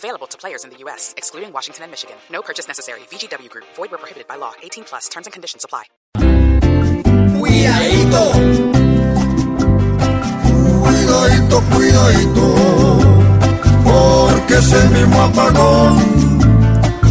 Available 0.00 0.28
to 0.28 0.38
players 0.38 0.64
in 0.64 0.70
the 0.70 0.78
U.S., 0.84 1.12
excluding 1.18 1.52
Washington 1.52 1.82
and 1.84 1.92
Michigan. 1.92 2.16
No 2.32 2.40
purchase 2.40 2.66
necessary. 2.66 3.00
VGW 3.12 3.50
Group. 3.50 3.66
Void 3.76 3.90
where 3.90 3.98
prohibited 3.98 4.26
by 4.26 4.36
law. 4.36 4.54
18 4.62 4.84
plus. 4.84 5.10
Terms 5.10 5.26
and 5.26 5.32
conditions 5.34 5.62
apply. 5.62 5.84
Cuidadito. 7.36 8.32
Cuidadito, 10.80 11.60
cuidadito. 11.74 12.46
Porque 13.84 14.54
es 14.54 14.72
el 14.72 14.88
mismo 14.88 15.20
apagón 15.20 15.98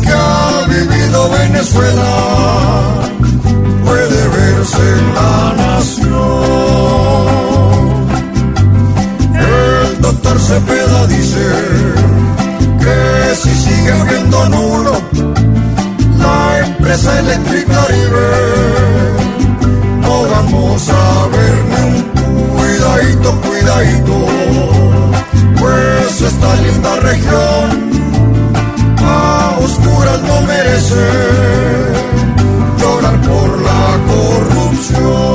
que 0.00 0.08
ha 0.08 0.64
vivido 0.66 1.28
Venezuela. 1.28 2.08
Puede 3.84 4.28
verse 4.28 4.84
en 5.00 5.14
la 5.14 5.52
nación. 5.64 6.10
El 9.36 10.00
doctor 10.00 10.38
Cepeda 10.40 11.06
dice 11.08 12.09
empresa 16.90 17.20
eléctrica 17.20 17.86
a 20.88 21.28
ver 21.28 21.56
ni 21.70 21.76
un 21.86 22.02
cuidadito, 22.56 23.40
cuidadito, 23.42 24.16
pues 25.60 26.20
esta 26.20 26.56
linda 26.56 26.96
región 26.96 27.90
a 29.04 29.56
oscuras 29.60 30.20
no 30.22 30.40
merece 30.42 31.06
llorar 32.80 33.20
por 33.20 33.62
la 33.62 33.84
corrupción. 34.10 35.34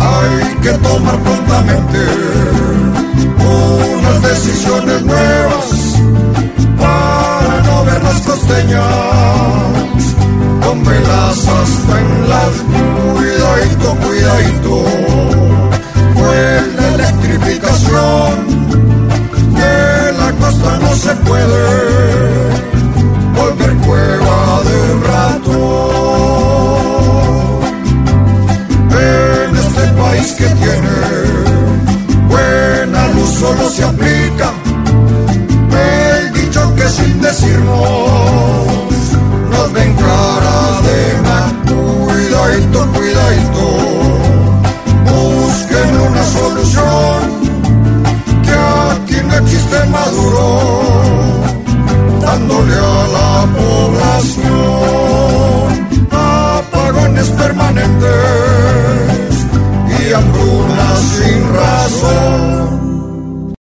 Hay 0.00 0.54
que 0.62 0.72
tomar 0.78 1.18
prontamente 1.18 1.98
unas 3.98 4.22
decisiones 4.22 5.02
nuevas 5.04 5.35
cuidadito, 14.66 14.84
pues 16.14 16.74
la 16.74 16.94
electrificación 16.94 18.46
de 19.54 20.12
la 20.12 20.32
costa 20.32 20.78
no 20.80 20.94
se 20.94 21.14
puede 21.16 21.64
volver 23.34 23.76
cueva 23.86 24.62
de 24.64 24.78
rato. 25.08 25.56
En 28.90 29.56
este 29.56 29.84
país 30.00 30.34
que 30.38 30.46
tiene 30.46 30.98
buena 32.28 33.08
luz 33.08 33.30
solo 33.30 33.70
se 33.70 33.84
aplica 33.84 34.52
el 35.70 36.32
dicho 36.32 36.74
que 36.74 36.88
sin 36.88 37.20
decirnos 37.20 38.05
hambruna 60.16 60.96
sin 60.96 61.54
razón. 61.54 62.55